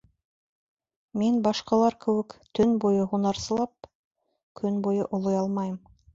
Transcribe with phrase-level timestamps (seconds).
[1.21, 2.33] Мин башҡалар кеүек...
[2.61, 3.91] төн буйы һунарсылап,
[4.63, 5.81] көн буйы олой алмайым.